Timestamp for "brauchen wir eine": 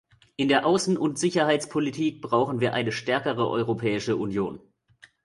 2.23-2.91